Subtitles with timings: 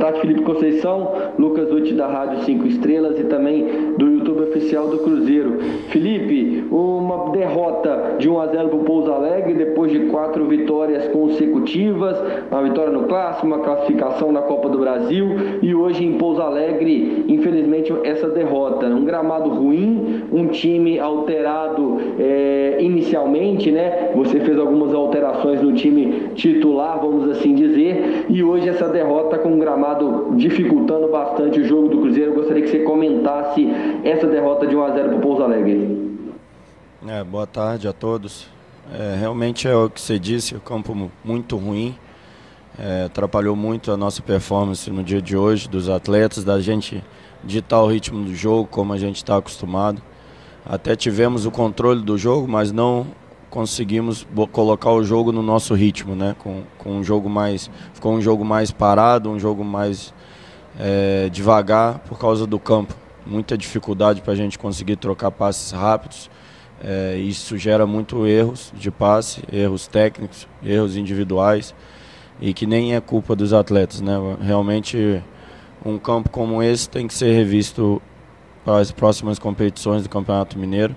[0.00, 4.98] tarde, Felipe Conceição, Lucas Uti da Rádio 5 Estrelas e também do YouTube oficial do
[4.98, 5.58] Cruzeiro.
[5.90, 11.06] Felipe, uma derrota de 1 a 0 para o Pouso Alegre depois de quatro vitórias
[11.08, 12.16] consecutivas,
[12.50, 15.28] uma vitória no Clássico, uma classificação na Copa do Brasil
[15.62, 18.86] e hoje em Pouso Alegre, infelizmente, essa derrota.
[18.86, 24.10] Um gramado ruim, um time alterado é, inicialmente, né?
[24.14, 29.50] Você fez algumas alterações no time titular, vamos assim dizer, e hoje essa derrota com
[29.50, 29.89] um gramado
[30.36, 32.30] dificultando bastante o jogo do Cruzeiro.
[32.30, 33.68] Eu gostaria que você comentasse
[34.04, 36.10] essa derrota de 1 a 0 para o Pouso Alegre.
[37.06, 38.48] É, boa tarde a todos.
[38.92, 41.96] É, realmente é o que você disse, o campo muito ruim.
[42.78, 47.02] É, atrapalhou muito a nossa performance no dia de hoje, dos atletas, da gente
[47.42, 50.02] ditar o ritmo do jogo como a gente está acostumado.
[50.64, 53.06] Até tivemos o controle do jogo, mas não
[53.50, 56.34] conseguimos colocar o jogo no nosso ritmo, né?
[56.38, 60.14] Com, com um jogo mais, ficou um jogo mais parado, um jogo mais
[60.78, 62.94] é, devagar por causa do campo.
[63.26, 66.30] Muita dificuldade para a gente conseguir trocar passes rápidos.
[66.82, 71.74] É, isso gera muito erros de passe, erros técnicos, erros individuais
[72.40, 74.14] e que nem é culpa dos atletas, né?
[74.40, 75.22] Realmente
[75.84, 78.00] um campo como esse tem que ser revisto
[78.64, 80.96] para as próximas competições do Campeonato Mineiro.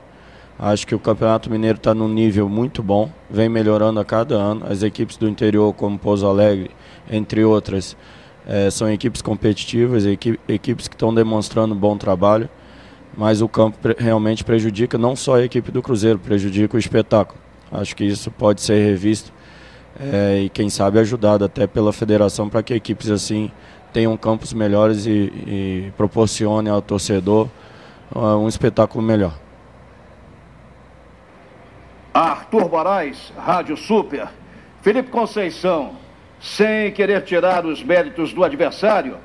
[0.57, 4.65] Acho que o Campeonato Mineiro está num nível muito bom, vem melhorando a cada ano.
[4.69, 6.71] As equipes do interior, como Pouso Alegre,
[7.09, 7.97] entre outras,
[8.45, 12.49] é, são equipes competitivas, equipes que estão demonstrando bom trabalho.
[13.15, 17.39] Mas o campo realmente prejudica não só a equipe do Cruzeiro, prejudica o espetáculo.
[17.71, 19.31] Acho que isso pode ser revisto
[19.99, 23.51] é, e, quem sabe, ajudado até pela federação para que equipes assim
[23.91, 27.47] tenham campos melhores e, e proporcionem ao torcedor
[28.13, 29.42] uh, um espetáculo melhor.
[32.13, 34.27] Arthur Moraes, Rádio Super.
[34.81, 35.93] Felipe Conceição,
[36.39, 39.17] sem querer tirar os méritos do adversário,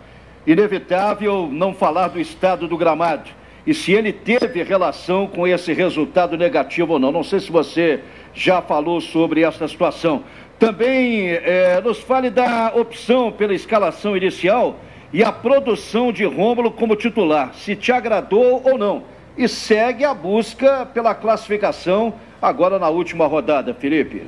[0.46, 3.30] inevitável não falar do estado do gramado
[3.66, 7.12] e se ele teve relação com esse resultado negativo ou não.
[7.12, 8.00] Não sei se você
[8.32, 10.24] já falou sobre essa situação.
[10.58, 14.76] Também é, nos fale da opção pela escalação inicial
[15.12, 19.02] e a produção de Rômulo como titular, se te agradou ou não.
[19.36, 24.26] E segue a busca pela classificação agora na última rodada, Felipe.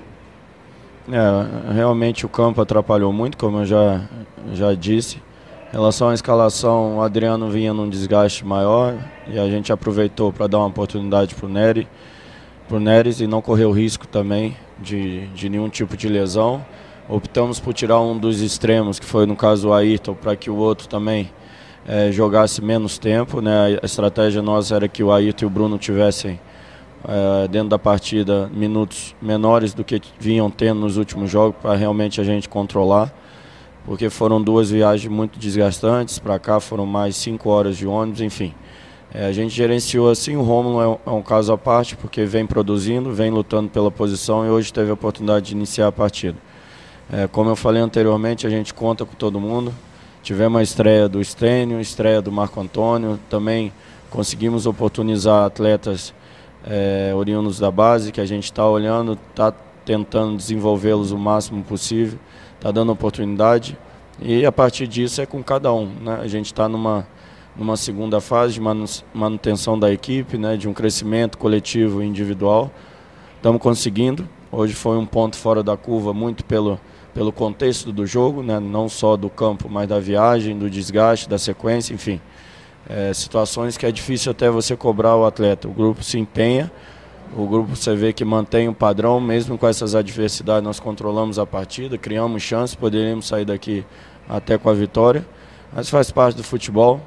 [1.10, 4.02] É, realmente o campo atrapalhou muito, como eu já,
[4.52, 5.16] já disse.
[5.68, 8.94] Em relação à escalação, o Adriano vinha num desgaste maior
[9.28, 11.88] e a gente aproveitou para dar uma oportunidade para o Nery
[12.76, 16.64] o Neres e não correu risco também de, de nenhum tipo de lesão.
[17.08, 20.56] Optamos por tirar um dos extremos, que foi no caso o Ayrton, para que o
[20.56, 21.30] outro também
[21.86, 23.40] é, jogasse menos tempo.
[23.40, 23.78] Né?
[23.82, 26.38] A estratégia nossa era que o Ayrton e o Bruno tivessem
[27.06, 32.20] é, dentro da partida minutos menores do que vinham tendo nos últimos jogos, para realmente
[32.20, 33.12] a gente controlar.
[33.84, 38.54] Porque foram duas viagens muito desgastantes, para cá foram mais cinco horas de ônibus, enfim.
[39.12, 42.24] É, a gente gerenciou assim, o Romulo é um, é um, caso à parte, porque
[42.24, 46.38] vem produzindo, vem lutando pela posição e hoje teve a oportunidade de iniciar a partida.
[47.12, 49.74] É, como eu falei anteriormente, a gente conta com todo mundo.
[50.22, 53.72] Tivemos a estreia do Estênio, estreia do Marco Antônio, também
[54.10, 56.14] conseguimos oportunizar atletas
[56.66, 59.52] é, oriundos da base, que a gente está olhando, está
[59.84, 62.18] tentando desenvolvê-los o máximo possível,
[62.56, 63.76] está dando oportunidade.
[64.20, 65.86] E a partir disso é com cada um.
[65.86, 66.18] Né?
[66.20, 67.06] A gente está numa
[67.56, 68.60] numa segunda fase de
[69.12, 72.70] manutenção da equipe, né, de um crescimento coletivo e individual.
[73.36, 74.28] Estamos conseguindo.
[74.52, 76.80] Hoje foi um ponto fora da curva, muito pelo,
[77.12, 81.38] pelo contexto do jogo, né, não só do campo, mas da viagem, do desgaste, da
[81.38, 82.20] sequência, enfim.
[82.88, 85.68] É, situações que é difícil até você cobrar o atleta.
[85.68, 86.70] O grupo se empenha,
[87.36, 91.46] o grupo você vê que mantém o padrão, mesmo com essas adversidades, nós controlamos a
[91.46, 93.84] partida, criamos chances, poderíamos sair daqui
[94.28, 95.24] até com a vitória,
[95.72, 97.00] mas faz parte do futebol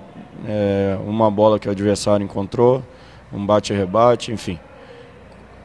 [0.45, 2.83] é, uma bola que o adversário encontrou,
[3.31, 4.59] um bate-rebate, enfim.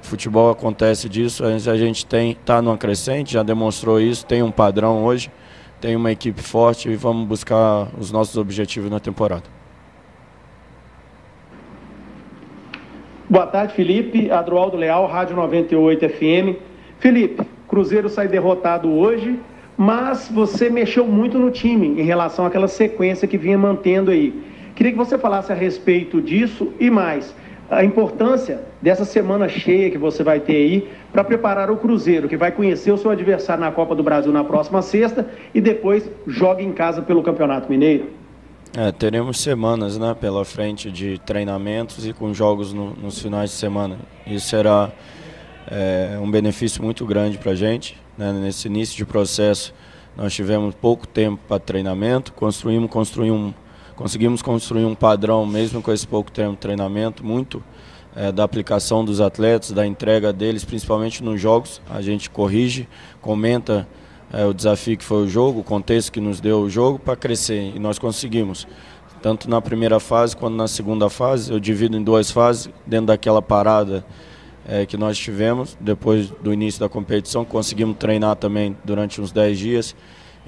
[0.02, 5.04] Futebol acontece disso, a gente tem está numa crescente, já demonstrou isso, tem um padrão
[5.04, 5.30] hoje,
[5.80, 9.57] tem uma equipe forte e vamos buscar os nossos objetivos na temporada.
[13.30, 14.30] Boa tarde, Felipe.
[14.30, 16.56] Adroaldo Leal, Rádio 98 FM.
[16.98, 19.38] Felipe, Cruzeiro sai derrotado hoje,
[19.76, 24.32] mas você mexeu muito no time em relação àquela sequência que vinha mantendo aí.
[24.74, 27.36] Queria que você falasse a respeito disso e mais
[27.70, 32.36] a importância dessa semana cheia que você vai ter aí para preparar o Cruzeiro, que
[32.36, 36.62] vai conhecer o seu adversário na Copa do Brasil na próxima sexta e depois joga
[36.62, 38.06] em casa pelo Campeonato Mineiro.
[38.76, 43.56] É, teremos semanas né, pela frente de treinamentos e com jogos no, nos finais de
[43.56, 43.98] semana.
[44.26, 44.92] Isso será
[45.66, 49.72] é, um benefício muito grande para a gente né, nesse início de processo
[50.16, 53.54] Nós tivemos pouco tempo para treinamento, construímos, construir um,
[53.94, 57.62] conseguimos construir um padrão, mesmo com esse pouco tempo de treinamento, muito
[58.14, 61.80] é, da aplicação dos atletas, da entrega deles, principalmente nos jogos.
[61.88, 62.88] A gente corrige,
[63.20, 63.86] comenta
[64.32, 67.16] é, o desafio que foi o jogo, o contexto que nos deu o jogo para
[67.16, 68.66] crescer e nós conseguimos.
[69.22, 73.42] Tanto na primeira fase quanto na segunda fase, eu divido em duas fases, dentro daquela
[73.42, 74.04] parada
[74.66, 79.58] é, que nós tivemos, depois do início da competição, conseguimos treinar também durante uns 10
[79.58, 79.96] dias.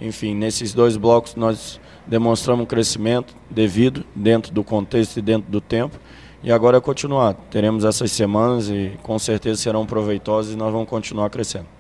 [0.01, 5.61] Enfim, nesses dois blocos nós demonstramos um crescimento devido, dentro do contexto e dentro do
[5.61, 5.99] tempo.
[6.43, 7.35] E agora é continuar.
[7.51, 11.80] Teremos essas semanas e com certeza serão proveitosas e nós vamos continuar crescendo.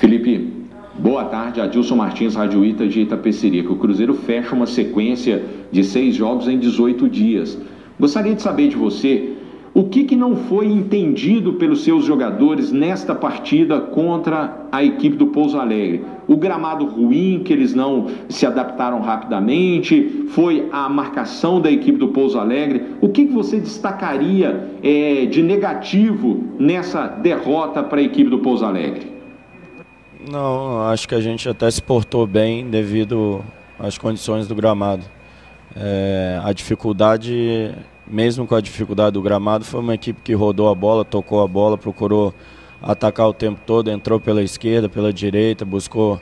[0.00, 0.50] Felipe,
[0.98, 1.60] boa tarde.
[1.60, 3.70] Adilson Martins, Rádio Ita de Itapecerica.
[3.70, 7.60] O Cruzeiro fecha uma sequência de seis jogos em 18 dias.
[7.98, 9.34] Gostaria de saber de você
[9.74, 15.26] o que, que não foi entendido pelos seus jogadores nesta partida contra a equipe do
[15.26, 16.02] Pouso Alegre?
[16.26, 20.24] O gramado ruim, que eles não se adaptaram rapidamente?
[20.28, 22.84] Foi a marcação da equipe do Pouso Alegre?
[23.02, 28.64] O que, que você destacaria é, de negativo nessa derrota para a equipe do Pouso
[28.64, 29.19] Alegre?
[30.28, 33.44] Não, acho que a gente até se portou bem devido
[33.78, 35.04] às condições do gramado.
[35.76, 37.74] É, a dificuldade
[38.10, 41.46] mesmo com a dificuldade do gramado, foi uma equipe que rodou a bola, tocou a
[41.46, 42.34] bola, procurou
[42.82, 46.20] atacar o tempo todo, entrou pela esquerda, pela direita, buscou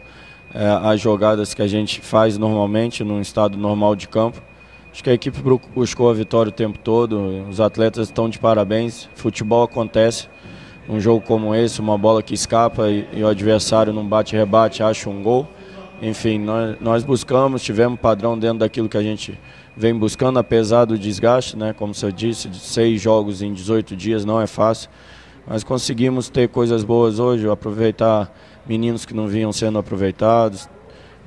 [0.55, 4.43] é, as jogadas que a gente faz normalmente num estado normal de campo.
[4.93, 5.39] Acho que a equipe
[5.75, 9.09] buscou a vitória o tempo todo, os atletas estão de parabéns.
[9.15, 10.29] Futebol acontece,
[10.89, 15.11] um jogo como esse, uma bola que escapa e, e o adversário não bate-rebate, acha
[15.11, 15.47] um gol.
[16.01, 19.39] Enfim, nós, nós buscamos, tivemos padrão dentro daquilo que a gente
[19.77, 21.73] vem buscando, apesar do desgaste, né?
[21.73, 24.89] Como você disse, seis jogos em 18 dias não é fácil.
[25.47, 28.33] Mas conseguimos ter coisas boas hoje, aproveitar
[28.67, 30.69] meninos que não vinham sendo aproveitados,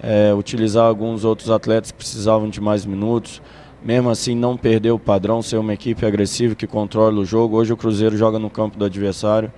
[0.01, 3.41] é, utilizar alguns outros atletas que precisavam de mais minutos.
[3.83, 7.57] Mesmo assim, não perder o padrão, ser uma equipe agressiva que controla o jogo.
[7.57, 9.51] Hoje o Cruzeiro joga no campo do adversário.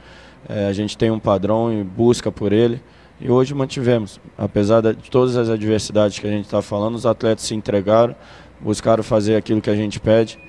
[0.48, 2.82] É, a gente tem um padrão e busca por ele.
[3.20, 4.20] E hoje mantivemos.
[4.38, 8.16] Apesar de todas as adversidades que a gente está falando, os atletas se entregaram,
[8.62, 10.40] buscaram fazer aquilo que a gente pede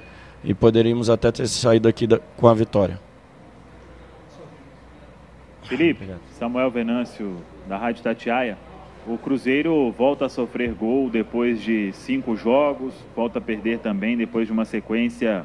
[0.44, 3.00] e poderíamos até ter saído aqui da, com a vitória.
[5.64, 6.06] Felipe,
[6.38, 8.56] Samuel Venâncio, da Rádio Tatiaia.
[9.06, 14.46] O Cruzeiro volta a sofrer gol depois de cinco jogos, volta a perder também depois
[14.46, 15.44] de uma sequência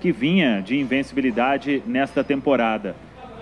[0.00, 2.94] que vinha de invencibilidade nesta temporada.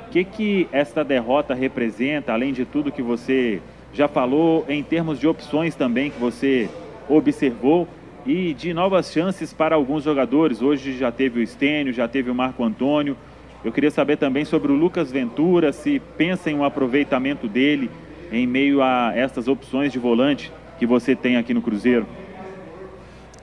[0.06, 3.60] O que, que esta derrota representa, além de tudo que você
[3.92, 6.66] já falou, em termos de opções também que você
[7.06, 7.86] observou
[8.24, 10.62] e de novas chances para alguns jogadores.
[10.62, 13.14] Hoje já teve o Estênio, já teve o Marco Antônio.
[13.62, 17.90] Eu queria saber também sobre o Lucas Ventura, se pensa em um aproveitamento dele
[18.32, 22.06] em meio a essas opções de volante que você tem aqui no Cruzeiro.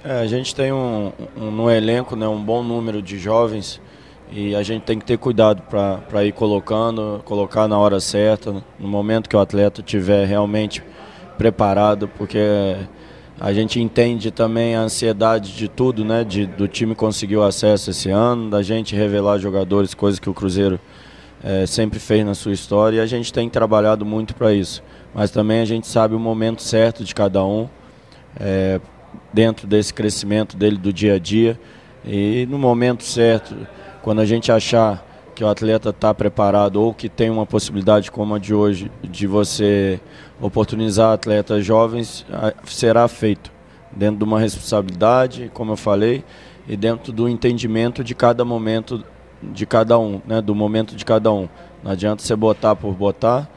[0.03, 3.81] É, a gente tem um, um, no elenco né, um bom número de jovens
[4.31, 8.87] e a gente tem que ter cuidado para ir colocando, colocar na hora certa, no
[8.87, 10.83] momento que o atleta estiver realmente
[11.37, 12.39] preparado, porque
[13.39, 16.23] a gente entende também a ansiedade de tudo, né?
[16.23, 20.33] De, do time conseguir o acesso esse ano, da gente revelar jogadores, coisa que o
[20.33, 20.79] Cruzeiro
[21.43, 24.83] é, sempre fez na sua história, e a gente tem trabalhado muito para isso.
[25.13, 27.67] Mas também a gente sabe o momento certo de cada um,
[28.39, 28.79] é,
[29.33, 31.59] dentro desse crescimento dele do dia a dia.
[32.05, 33.55] E no momento certo,
[34.01, 38.33] quando a gente achar que o atleta está preparado ou que tem uma possibilidade como
[38.33, 39.99] a de hoje de você
[40.41, 42.25] oportunizar atletas jovens,
[42.65, 43.51] será feito
[43.91, 46.23] dentro de uma responsabilidade, como eu falei,
[46.67, 49.03] e dentro do entendimento de cada momento
[49.41, 51.47] de cada um, né, do momento de cada um.
[51.83, 53.49] Não adianta você botar por botar,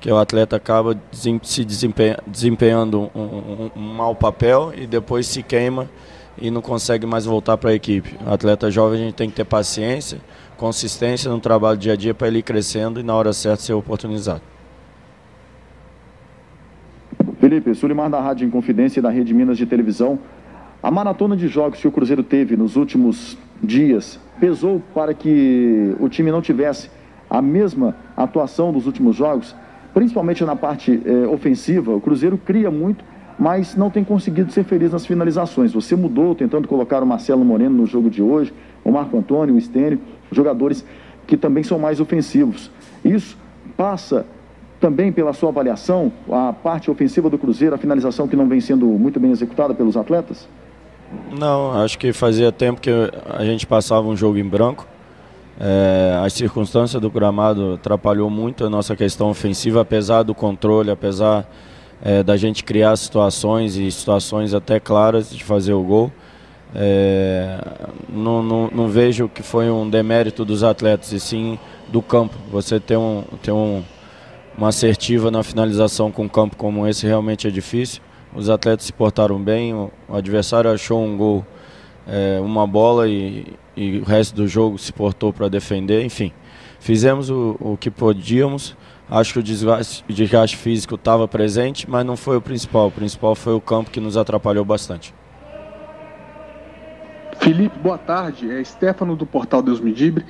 [0.00, 0.98] que o atleta acaba
[1.42, 5.88] se desempenhando um, um, um mau papel e depois se queima
[6.40, 8.16] e não consegue mais voltar para a equipe.
[8.26, 10.18] Atleta jovem a gente tem que ter paciência,
[10.56, 13.72] consistência no trabalho dia a dia para ele ir crescendo e na hora certa ser
[13.72, 14.42] oportunizado.
[17.40, 20.18] Felipe, Sulimar da Rádio Inconfidência e da Rede Minas de Televisão.
[20.82, 26.08] A maratona de jogos que o Cruzeiro teve nos últimos dias pesou para que o
[26.08, 26.90] time não tivesse
[27.28, 29.54] a mesma atuação dos últimos jogos,
[29.92, 31.94] principalmente na parte eh, ofensiva.
[31.94, 33.04] O Cruzeiro cria muito,
[33.38, 35.72] mas não tem conseguido ser feliz nas finalizações.
[35.72, 38.52] Você mudou tentando colocar o Marcelo Moreno no jogo de hoje,
[38.84, 40.00] o Marco Antônio, o Estênio,
[40.32, 40.84] jogadores
[41.26, 42.70] que também são mais ofensivos.
[43.04, 43.36] Isso
[43.76, 44.24] passa
[44.80, 48.86] também pela sua avaliação a parte ofensiva do Cruzeiro, a finalização que não vem sendo
[48.86, 50.48] muito bem executada pelos atletas?
[51.30, 52.90] Não, acho que fazia tempo que
[53.30, 54.86] a gente passava um jogo em branco.
[55.60, 61.48] É, as circunstâncias do gramado atrapalhou muito a nossa questão ofensiva, apesar do controle, apesar
[62.02, 66.12] é, da gente criar situações e situações até claras de fazer o gol.
[66.74, 67.58] É,
[68.08, 72.36] não, não, não, vejo que foi um demérito dos atletas, e sim do campo.
[72.50, 73.82] Você ter, um, ter um,
[74.56, 78.02] uma assertiva na finalização com um campo como esse realmente é difícil.
[78.34, 81.46] Os atletas se portaram bem, o adversário achou um gol,
[82.06, 86.04] é, uma bola e, e, o resto do jogo se portou para defender.
[86.04, 86.32] Enfim,
[86.78, 88.76] fizemos o, o que podíamos.
[89.10, 92.88] Acho que o desgaste, desgaste físico estava presente, mas não foi o principal.
[92.88, 95.14] O principal foi o campo que nos atrapalhou bastante.
[97.40, 98.50] Felipe, boa tarde.
[98.50, 100.26] É Stefano do Portal Deus Me Dibre.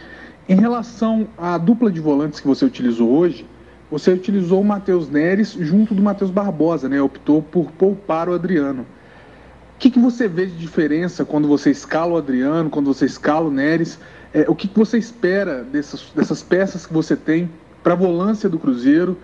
[0.48, 3.44] Em relação à dupla de volantes que você utilizou hoje,
[3.90, 7.00] você utilizou o Matheus Neres junto do Matheus Barbosa, né?
[7.00, 8.82] Optou por poupar o Adriano.
[8.82, 13.46] O que, que você vê de diferença quando você escala o Adriano, quando você escala
[13.46, 13.98] o Neres?
[14.34, 17.48] É, o que, que você espera dessas, dessas peças que você tem
[17.82, 19.16] para a volância do Cruzeiro?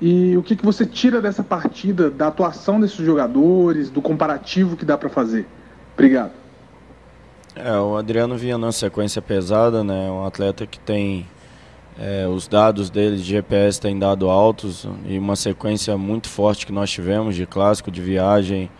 [0.00, 4.84] E o que, que você tira dessa partida, da atuação desses jogadores, do comparativo que
[4.84, 5.46] dá para fazer?
[5.94, 6.32] Obrigado.
[7.54, 10.10] É, o Adriano vinha numa sequência pesada, né?
[10.10, 11.26] Um atleta que tem
[11.98, 16.72] é, os dados dele de GPS têm dado altos e uma sequência muito forte que
[16.72, 18.70] nós tivemos de clássico, de viagem,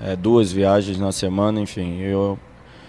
[0.00, 1.98] é, duas viagens na semana, enfim.
[2.00, 2.38] Eu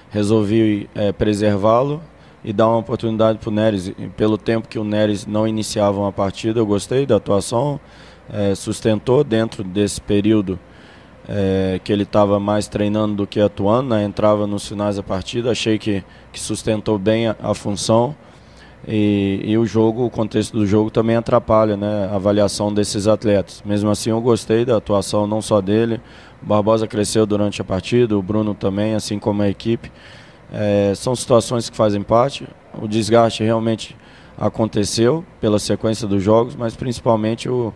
[0.09, 2.01] resolvi é, preservá-lo
[2.43, 3.91] e dar uma oportunidade para o Neres.
[4.15, 7.79] Pelo tempo que o Neres não iniciava uma partida, eu gostei da atuação,
[8.31, 10.59] é, sustentou dentro desse período
[11.27, 14.03] é, que ele estava mais treinando do que atuando, né?
[14.03, 18.15] entrava nos finais da partida, achei que, que sustentou bem a, a função
[18.87, 22.09] e, e, o jogo, o contexto do jogo também atrapalha né?
[22.11, 23.61] a avaliação desses atletas.
[23.65, 26.01] Mesmo assim, eu gostei da atuação não só dele,
[26.41, 29.91] o Barbosa cresceu durante a partida, o Bruno também, assim como a equipe.
[30.51, 32.47] É, são situações que fazem parte,
[32.81, 33.95] o desgaste realmente
[34.37, 37.71] aconteceu pela sequência dos jogos, mas principalmente o,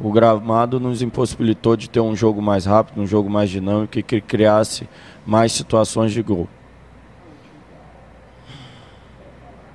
[0.00, 4.02] o gramado nos impossibilitou de ter um jogo mais rápido, um jogo mais dinâmico e
[4.02, 4.88] que criasse
[5.26, 6.48] mais situações de gol.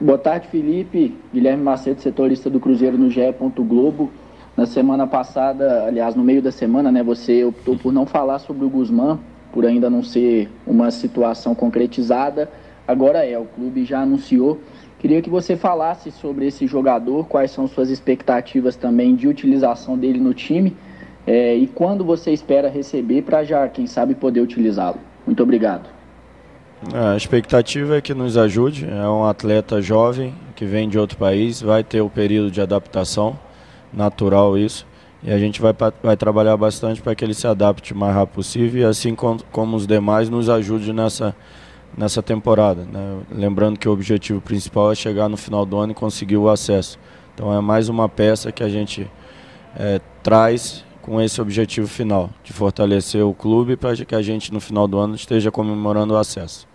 [0.02, 1.16] Boa tarde, Felipe.
[1.32, 3.22] Guilherme Macedo, setorista do Cruzeiro no GE.
[3.60, 4.10] Globo.
[4.58, 8.66] Na semana passada, aliás, no meio da semana, né, você optou por não falar sobre
[8.66, 9.20] o Guzmán,
[9.54, 12.50] por ainda não ser uma situação concretizada.
[12.88, 14.60] Agora é, o clube já anunciou
[15.02, 20.20] Queria que você falasse sobre esse jogador, quais são suas expectativas também de utilização dele
[20.20, 20.78] no time
[21.26, 25.00] é, e quando você espera receber para já, quem sabe, poder utilizá-lo.
[25.26, 26.01] Muito obrigado.
[26.94, 28.86] A expectativa é que nos ajude.
[28.86, 33.38] É um atleta jovem que vem de outro país, vai ter o período de adaptação,
[33.94, 34.86] natural isso.
[35.24, 38.36] E a gente vai, vai trabalhar bastante para que ele se adapte o mais rápido
[38.36, 41.36] possível e, assim como, como os demais, nos ajude nessa
[41.98, 42.86] nessa temporada.
[42.86, 43.20] Né?
[43.32, 46.98] Lembrando que o objetivo principal é chegar no final do ano e conseguir o acesso.
[47.34, 49.10] Então é mais uma peça que a gente
[49.76, 54.60] é, traz com esse objetivo final, de fortalecer o clube para que a gente no
[54.60, 56.71] final do ano esteja comemorando o acesso.